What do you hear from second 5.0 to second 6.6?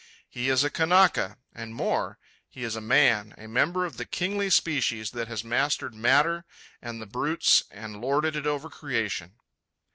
that has mastered matter